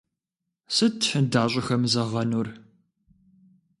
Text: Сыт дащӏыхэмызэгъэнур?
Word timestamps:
Сыт 0.75 0.95
дащӏыхэмызэгъэнур? 1.31 2.47